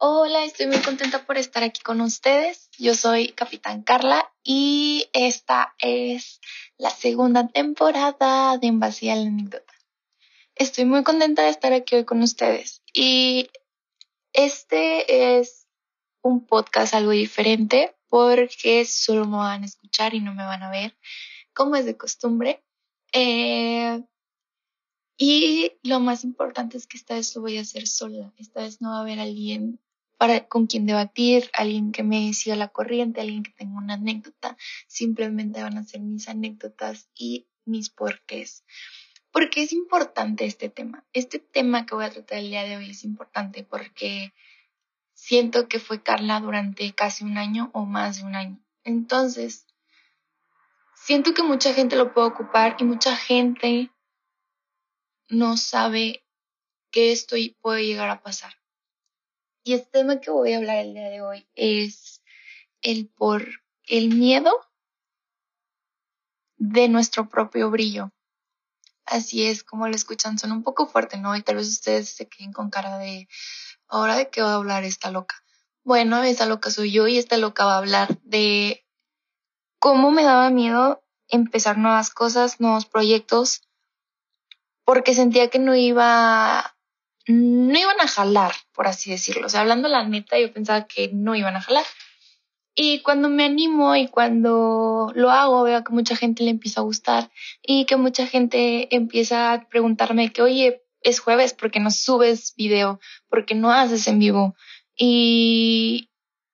[0.00, 2.70] Hola, estoy muy contenta por estar aquí con ustedes.
[2.78, 6.40] Yo soy Capitán Carla y esta es
[6.76, 9.74] la segunda temporada de En Vacía la Anécdota.
[10.54, 13.50] Estoy muy contenta de estar aquí hoy con ustedes y
[14.32, 15.66] este es
[16.22, 20.70] un podcast algo diferente porque solo me van a escuchar y no me van a
[20.70, 20.96] ver
[21.52, 22.62] como es de costumbre.
[23.12, 24.00] Eh,
[25.16, 28.32] y lo más importante es que esta vez lo voy a hacer sola.
[28.36, 29.80] Esta vez no va a haber alguien
[30.18, 34.56] para, con quien debatir, alguien que me siga la corriente, alguien que tenga una anécdota.
[34.88, 38.64] Simplemente van a ser mis anécdotas y mis porqués.
[39.30, 41.06] Porque es importante este tema.
[41.12, 44.34] Este tema que voy a tratar el día de hoy es importante porque
[45.14, 48.58] siento que fue Carla durante casi un año o más de un año.
[48.82, 49.66] Entonces,
[50.94, 53.90] siento que mucha gente lo puede ocupar y mucha gente
[55.28, 56.24] no sabe
[56.90, 58.57] que esto puede llegar a pasar.
[59.68, 62.22] Y este tema que voy a hablar el día de hoy es
[62.80, 63.46] el por
[63.86, 64.50] el miedo
[66.56, 68.10] de nuestro propio brillo.
[69.04, 71.36] Así es como lo escuchan, son un poco fuerte, ¿no?
[71.36, 73.28] Y tal vez ustedes se queden con cara de,
[73.88, 75.34] ¿ahora de qué va a hablar esta loca?
[75.84, 78.86] Bueno, esa loca soy yo y esta loca va a hablar de
[79.78, 83.68] cómo me daba miedo empezar nuevas cosas, nuevos proyectos,
[84.86, 86.77] porque sentía que no iba
[87.28, 89.46] no iban a jalar, por así decirlo.
[89.46, 91.84] O sea, hablando la neta, yo pensaba que no iban a jalar.
[92.74, 96.84] Y cuando me animo y cuando lo hago, veo que mucha gente le empieza a
[96.84, 102.54] gustar y que mucha gente empieza a preguntarme que, oye, es jueves, porque no subes
[102.56, 103.00] video?
[103.28, 104.54] porque no haces en vivo?
[104.96, 106.08] Y,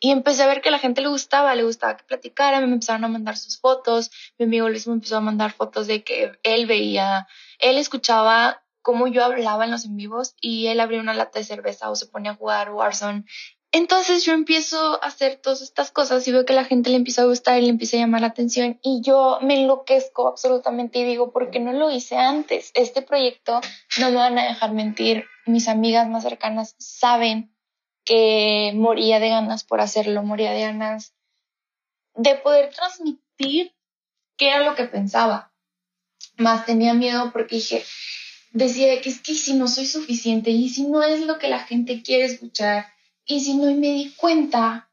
[0.00, 3.04] y empecé a ver que la gente le gustaba, le gustaba que platicara, me empezaron
[3.04, 6.66] a mandar sus fotos, mi amigo Luis me empezó a mandar fotos de que él
[6.66, 7.26] veía,
[7.58, 11.44] él escuchaba cómo yo hablaba en los en vivos y él abría una lata de
[11.44, 13.24] cerveza o se ponía a jugar Warzone.
[13.70, 17.20] Entonces yo empiezo a hacer todas estas cosas y veo que la gente le empieza
[17.20, 21.04] a gustar y le empieza a llamar la atención y yo me enloquezco absolutamente y
[21.04, 22.70] digo, ¿por qué no lo hice antes?
[22.72, 23.60] Este proyecto
[24.00, 25.26] no me van a dejar mentir.
[25.44, 27.54] Mis amigas más cercanas saben
[28.06, 31.12] que moría de ganas por hacerlo, moría de ganas
[32.14, 33.74] de poder transmitir
[34.38, 35.52] qué era lo que pensaba.
[36.38, 37.84] Más tenía miedo porque dije,
[38.58, 41.60] decía que es que si no soy suficiente y si no es lo que la
[41.60, 42.86] gente quiere escuchar
[43.24, 44.90] y si no y me di cuenta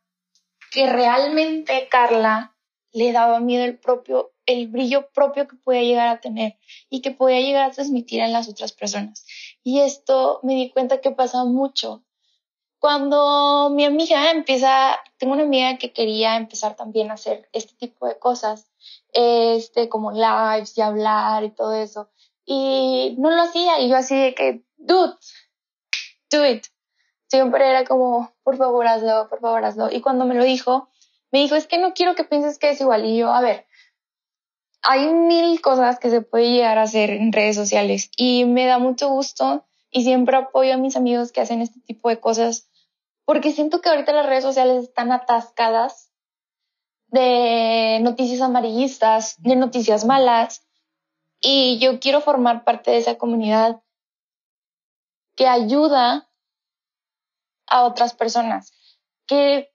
[0.71, 2.55] que realmente Carla
[2.91, 6.57] le daba miedo el propio el brillo propio que podía llegar a tener
[6.89, 9.25] y que podía llegar a transmitir a las otras personas.
[9.63, 12.03] Y esto me di cuenta que pasa mucho.
[12.77, 18.05] Cuando mi amiga empieza, tengo una amiga que quería empezar también a hacer este tipo
[18.05, 18.67] de cosas,
[19.13, 22.09] este, como lives y hablar y todo eso
[22.45, 25.15] y no lo hacía y yo así de que, dude,
[26.29, 26.65] do it.
[27.27, 29.91] Siempre era como, por favor hazlo, por favor hazlo.
[29.91, 30.89] Y cuando me lo dijo,
[31.31, 33.05] me dijo, es que no quiero que pienses que es igual.
[33.05, 33.65] Y yo, a ver,
[34.83, 38.77] hay mil cosas que se puede llegar a hacer en redes sociales y me da
[38.77, 42.69] mucho gusto y siempre apoyo a mis amigos que hacen este tipo de cosas
[43.25, 46.11] porque siento que ahorita las redes sociales están atascadas
[47.07, 50.63] de noticias amarillistas, de noticias malas,
[51.41, 53.81] y yo quiero formar parte de esa comunidad
[55.35, 56.29] que ayuda
[57.67, 58.73] a otras personas,
[59.27, 59.73] que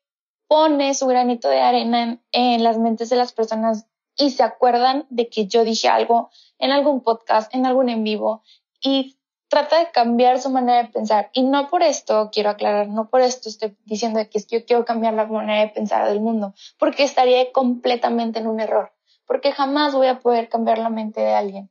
[0.48, 5.28] pone su granito de arena en, las mentes de las personas y se acuerdan de
[5.28, 8.42] que yo dije algo en algún podcast, en algún en vivo
[8.80, 9.16] y
[9.48, 11.30] trata de cambiar su manera de pensar.
[11.32, 15.14] Y no por esto, quiero aclarar, no por esto estoy diciendo que yo quiero cambiar
[15.14, 18.92] la manera de pensar del mundo, porque estaría completamente en un error
[19.30, 21.70] porque jamás voy a poder cambiar la mente de alguien.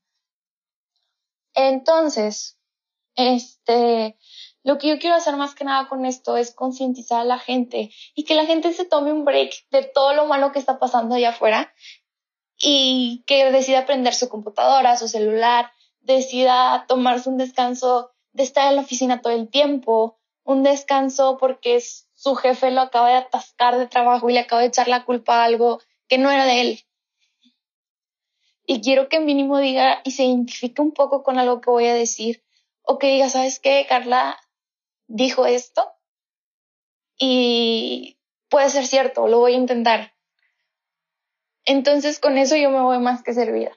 [1.53, 2.57] Entonces,
[3.15, 4.17] este,
[4.63, 7.91] lo que yo quiero hacer más que nada con esto es concientizar a la gente
[8.15, 11.15] y que la gente se tome un break de todo lo malo que está pasando
[11.15, 11.73] allá afuera
[12.57, 18.77] y que decida prender su computadora, su celular, decida tomarse un descanso de estar en
[18.77, 21.83] la oficina todo el tiempo, un descanso porque
[22.13, 25.41] su jefe lo acaba de atascar de trabajo y le acaba de echar la culpa
[25.41, 26.85] a algo que no era de él
[28.71, 31.95] y quiero que mínimo diga y se identifique un poco con algo que voy a
[31.95, 32.43] decir
[32.83, 33.87] o que diga, ¿sabes qué?
[33.89, 34.39] Carla
[35.07, 35.91] dijo esto
[37.17, 40.13] y puede ser cierto, lo voy a intentar.
[41.65, 43.75] Entonces con eso yo me voy más que servida.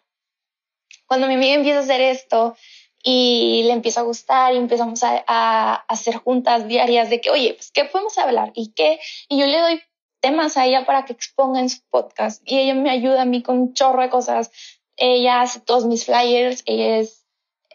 [1.07, 2.55] Cuando mi amiga empieza a hacer esto
[3.03, 7.73] y le empieza a gustar y empezamos a, hacer juntas diarias de que, oye, pues,
[7.73, 8.53] ¿qué podemos hablar?
[8.55, 9.01] ¿Y qué?
[9.31, 9.83] Y yo le doy
[10.21, 13.43] temas a ella para que exponga en su podcast y ella me ayuda a mí
[13.43, 14.53] con un chorro de cosas
[14.97, 17.23] ella hace todos mis flyers, ella es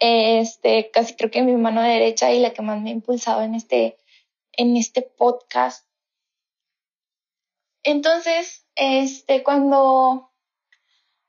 [0.00, 3.54] este, casi creo que mi mano derecha y la que más me ha impulsado en
[3.54, 3.98] este,
[4.52, 5.86] en este podcast.
[7.82, 10.30] Entonces, este, cuando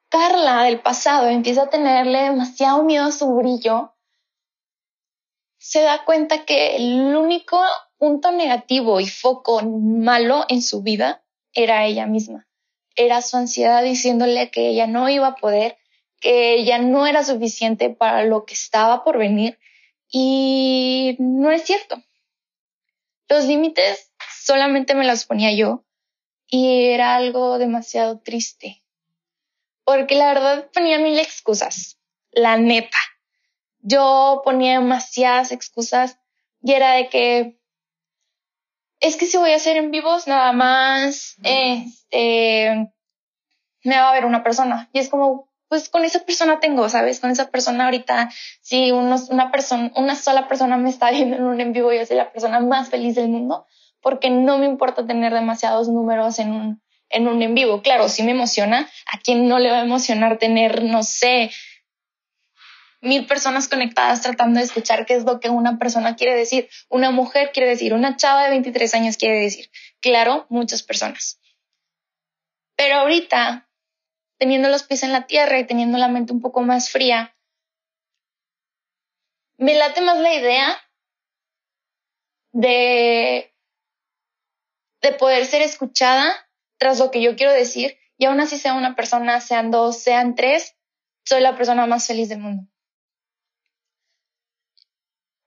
[0.09, 3.95] Carla del pasado empieza a tenerle demasiado miedo a su brillo,
[5.57, 7.59] se da cuenta que el único
[7.97, 12.47] punto negativo y foco malo en su vida era ella misma.
[12.95, 15.77] Era su ansiedad diciéndole que ella no iba a poder,
[16.19, 19.59] que ella no era suficiente para lo que estaba por venir.
[20.11, 22.01] Y no es cierto.
[23.27, 24.11] Los límites
[24.43, 25.85] solamente me los ponía yo
[26.47, 28.83] y era algo demasiado triste.
[29.83, 31.99] Porque la verdad ponía mil excusas.
[32.31, 32.97] La neta.
[33.81, 36.19] Yo ponía demasiadas excusas
[36.61, 37.59] y era de que
[38.99, 42.91] es que si voy a hacer en vivos nada más este
[43.83, 47.19] me va a ver una persona y es como pues con esa persona tengo, ¿sabes?
[47.19, 48.29] Con esa persona ahorita,
[48.61, 52.17] si una persona, una sola persona me está viendo en un en vivo, yo soy
[52.17, 53.65] la persona más feliz del mundo,
[54.01, 57.81] porque no me importa tener demasiados números en un, en un en vivo.
[57.81, 58.89] Claro, sí me emociona.
[59.13, 61.51] ¿A quién no le va a emocionar tener, no sé,
[63.01, 67.11] mil personas conectadas tratando de escuchar qué es lo que una persona quiere decir, una
[67.11, 69.69] mujer quiere decir, una chava de 23 años quiere decir?
[70.01, 71.39] Claro, muchas personas.
[72.75, 73.68] Pero ahorita
[74.39, 77.35] teniendo los pies en la tierra y teniendo la mente un poco más fría,
[79.57, 80.77] me late más la idea
[82.53, 83.53] de,
[85.01, 86.33] de poder ser escuchada
[86.77, 90.35] tras lo que yo quiero decir y aún así sea una persona, sean dos, sean
[90.35, 90.75] tres,
[91.25, 92.63] soy la persona más feliz del mundo.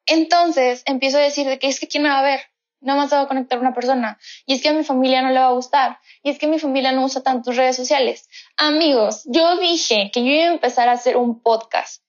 [0.06, 2.40] Entonces empiezo a decir de que es que quién me va a ver,
[2.82, 4.18] no más va a conectar una persona.
[4.44, 5.98] Y es que a mi familia no le va a gustar.
[6.22, 8.28] Y es que mi familia no usa tantas redes sociales.
[8.56, 12.02] Amigos, yo dije que yo iba a empezar a hacer un podcast.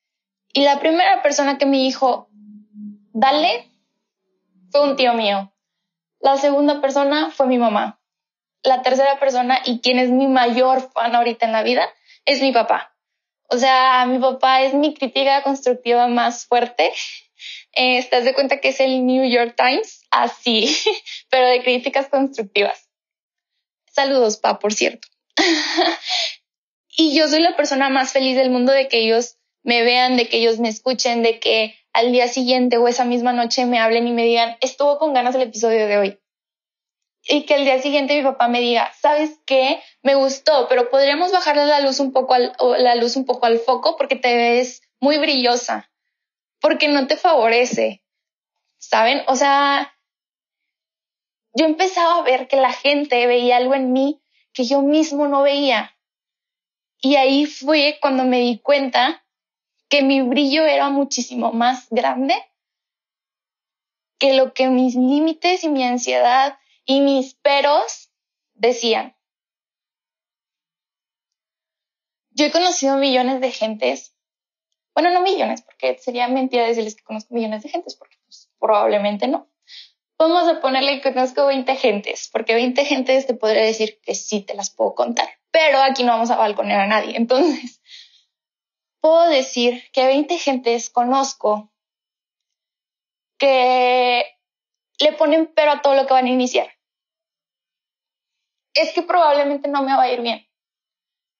[0.51, 2.27] Y la primera persona que me dijo,
[3.13, 3.71] dale,
[4.71, 5.51] fue un tío mío.
[6.19, 7.99] La segunda persona fue mi mamá.
[8.63, 11.87] La tercera persona y quien es mi mayor fan ahorita en la vida
[12.25, 12.92] es mi papá.
[13.49, 16.91] O sea, mi papá es mi crítica constructiva más fuerte.
[17.73, 20.03] Eh, ¿Estás de cuenta que es el New York Times?
[20.13, 20.75] así,
[21.29, 22.89] pero de críticas constructivas.
[23.91, 25.07] Saludos, pa, por cierto.
[26.97, 30.27] y yo soy la persona más feliz del mundo de que ellos me vean, de
[30.27, 34.07] que ellos me escuchen, de que al día siguiente o esa misma noche me hablen
[34.07, 36.19] y me digan, estuvo con ganas el episodio de hoy.
[37.25, 39.81] Y que al día siguiente mi papá me diga, ¿sabes qué?
[40.01, 43.59] Me gustó, pero podríamos bajarle la luz un poco al, la luz un poco al
[43.59, 45.89] foco porque te ves muy brillosa,
[46.59, 48.03] porque no te favorece.
[48.77, 49.23] ¿Saben?
[49.27, 49.97] O sea,
[51.53, 54.21] yo empezaba a ver que la gente veía algo en mí
[54.51, 55.95] que yo mismo no veía.
[57.01, 59.25] Y ahí fue cuando me di cuenta
[59.89, 62.35] que mi brillo era muchísimo más grande
[64.19, 68.11] que lo que mis límites y mi ansiedad y mis peros
[68.53, 69.15] decían.
[72.31, 74.15] Yo he conocido millones de gentes,
[74.95, 79.27] bueno, no millones, porque sería mentira decirles que conozco millones de gentes, porque pues, probablemente
[79.27, 79.53] no
[80.17, 84.41] vamos a ponerle que conozco 20 gentes, porque 20 gentes te podría decir que sí
[84.41, 87.17] te las puedo contar, pero aquí no vamos a balconear a nadie.
[87.17, 87.81] Entonces,
[89.01, 91.71] puedo decir que 20 gentes conozco
[93.37, 94.23] que
[94.99, 96.71] le ponen pero a todo lo que van a iniciar.
[98.73, 100.47] Es que probablemente no me va a ir bien.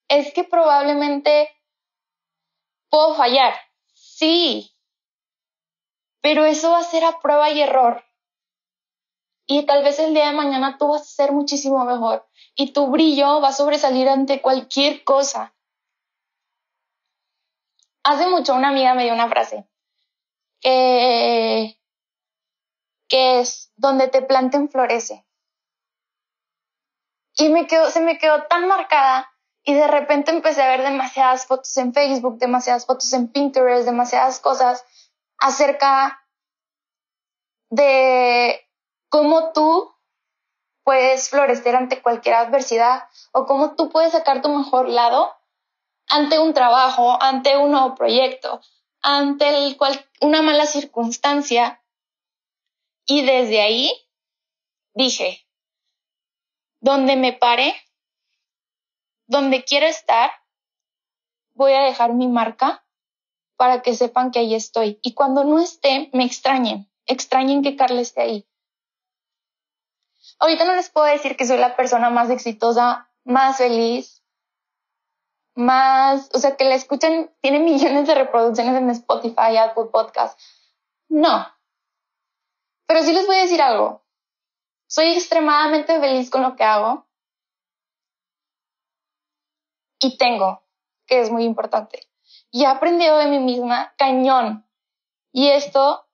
[0.08, 1.50] Es que probablemente
[2.90, 3.54] puedo fallar.
[3.94, 4.72] Sí.
[6.22, 8.04] Pero eso va a ser a prueba y error
[9.46, 12.26] y tal vez el día de mañana tú vas a ser muchísimo mejor
[12.56, 15.54] y tu brillo va a sobresalir ante cualquier cosa.
[18.04, 19.66] Hace mucho una amiga me dio una frase
[20.60, 21.78] que,
[23.14, 25.24] que es donde te planten florece.
[27.36, 27.54] Y
[27.92, 29.32] se me quedó tan marcada
[29.64, 34.40] y de repente empecé a ver demasiadas fotos en Facebook, demasiadas fotos en Pinterest, demasiadas
[34.40, 34.84] cosas
[35.38, 36.26] acerca
[37.70, 38.68] de
[39.10, 39.94] cómo tú
[40.84, 45.32] puedes florecer ante cualquier adversidad o cómo tú puedes sacar tu mejor lado
[46.08, 48.60] ante un trabajo, ante un nuevo proyecto,
[49.04, 49.78] ante
[50.20, 51.80] una mala circunstancia.
[53.06, 53.94] Y desde ahí
[54.94, 55.46] dije,
[56.80, 57.74] donde me pare,
[59.28, 60.32] donde quiero estar,
[61.54, 62.86] voy a dejar mi marca
[63.56, 65.00] para que sepan que ahí estoy.
[65.02, 68.48] Y cuando no esté, me extrañen, extrañen que Carla esté ahí.
[70.40, 74.24] Ahorita no les puedo decir que soy la persona más exitosa, más feliz,
[75.56, 80.40] más, o sea, que la escuchan, tiene millones de reproducciones en Spotify, Apple Podcast.
[81.10, 81.53] No.
[82.88, 84.04] Pero sí les voy a decir algo.
[84.88, 87.08] Soy extremadamente feliz con lo que hago.
[90.00, 90.64] Y tengo,
[91.06, 92.08] que es muy importante.
[92.52, 94.68] Y he aprendido de mí misma cañón.
[95.32, 96.08] Y esto,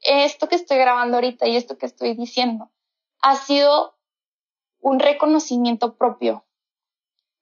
[0.00, 2.72] esto que estoy grabando ahorita y esto que estoy diciendo,
[3.20, 3.96] ha sido
[4.80, 6.44] un reconocimiento propio.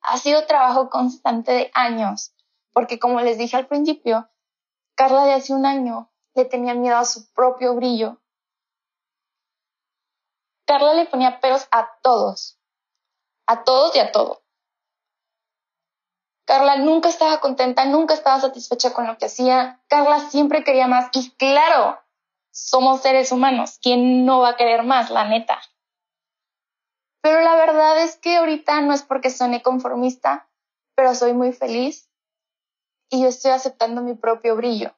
[0.01, 2.35] Ha sido trabajo constante de años.
[2.73, 4.29] Porque como les dije al principio,
[4.95, 8.22] Carla de hace un año le tenía miedo a su propio brillo.
[10.73, 12.59] Carla le ponía peros a todos,
[13.47, 14.43] a todos y a todo.
[16.47, 19.83] Carla nunca estaba contenta, nunca estaba satisfecha con lo que hacía.
[19.89, 22.01] Carla siempre quería más y claro,
[22.55, 23.79] somos seres humanos.
[23.83, 25.61] ¿Quién no va a querer más, la neta?
[27.21, 30.49] Pero la verdad es que ahorita no es porque suene conformista,
[30.95, 32.09] pero soy muy feliz
[33.11, 34.95] y yo estoy aceptando mi propio brillo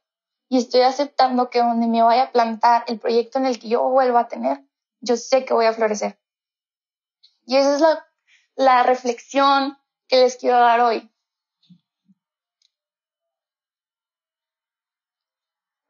[0.48, 3.82] y estoy aceptando que donde me vaya a plantar el proyecto en el que yo
[3.88, 4.64] vuelva a tener,
[5.04, 6.18] yo sé que voy a florecer.
[7.46, 8.06] Y esa es la,
[8.56, 11.10] la reflexión que les quiero dar hoy.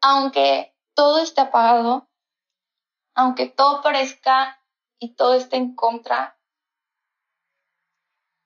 [0.01, 2.09] Aunque todo esté apagado,
[3.15, 4.61] aunque todo parezca
[4.99, 6.39] y todo esté en contra,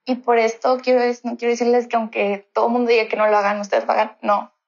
[0.04, 3.26] y por esto quiero, no quiero decirles que aunque todo el mundo diga que no
[3.26, 4.58] lo hagan, ustedes lo hagan, no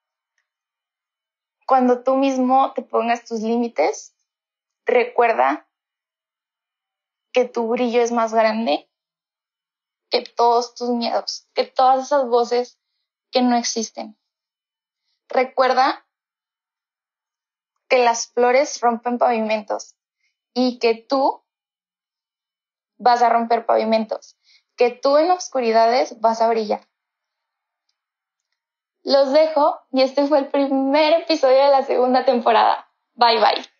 [1.70, 4.16] cuando tú mismo te pongas tus límites,
[4.86, 5.69] recuerda
[7.32, 8.90] que tu brillo es más grande
[10.10, 12.78] que todos tus miedos, que todas esas voces
[13.30, 14.18] que no existen.
[15.28, 16.06] Recuerda
[17.88, 19.96] que las flores rompen pavimentos
[20.52, 21.44] y que tú
[22.98, 24.36] vas a romper pavimentos,
[24.76, 26.86] que tú en oscuridades vas a brillar.
[29.02, 32.88] Los dejo y este fue el primer episodio de la segunda temporada.
[33.14, 33.79] Bye bye.